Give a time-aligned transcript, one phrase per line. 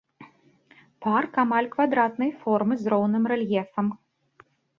[1.05, 3.93] Парк амаль квадратнай формы з роўным рэльефам.